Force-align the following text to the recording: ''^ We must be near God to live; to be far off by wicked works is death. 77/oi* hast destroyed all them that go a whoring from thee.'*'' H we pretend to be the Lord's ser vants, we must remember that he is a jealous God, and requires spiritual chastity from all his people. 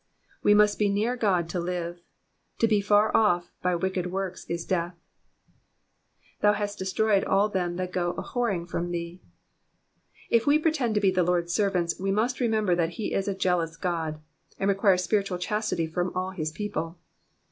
''^ 0.01 0.03
We 0.41 0.55
must 0.55 0.79
be 0.79 0.89
near 0.89 1.15
God 1.15 1.47
to 1.49 1.59
live; 1.59 2.01
to 2.57 2.67
be 2.67 2.81
far 2.81 3.15
off 3.15 3.51
by 3.61 3.75
wicked 3.75 4.07
works 4.11 4.45
is 4.49 4.65
death. 4.65 4.95
77/oi* 6.41 6.55
hast 6.55 6.79
destroyed 6.79 7.23
all 7.23 7.49
them 7.49 7.75
that 7.75 7.91
go 7.93 8.13
a 8.17 8.23
whoring 8.23 8.67
from 8.67 8.89
thee.'*'' 8.89 9.21
H 10.31 10.47
we 10.47 10.57
pretend 10.57 10.95
to 10.95 11.01
be 11.01 11.11
the 11.11 11.21
Lord's 11.21 11.53
ser 11.53 11.69
vants, 11.69 11.99
we 11.99 12.09
must 12.09 12.39
remember 12.39 12.73
that 12.73 12.93
he 12.97 13.13
is 13.13 13.27
a 13.27 13.35
jealous 13.37 13.77
God, 13.77 14.19
and 14.57 14.69
requires 14.69 15.03
spiritual 15.03 15.37
chastity 15.37 15.85
from 15.85 16.11
all 16.15 16.31
his 16.31 16.51
people. 16.51 16.97